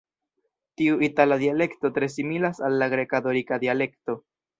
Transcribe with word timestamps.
Tiu 0.81 0.95
itala 1.07 1.37
dialekto 1.43 1.91
tre 1.97 2.09
similas 2.13 2.63
al 2.69 2.79
la 2.85 2.91
greka-dorika 2.95 3.61
dialekto. 3.67 4.17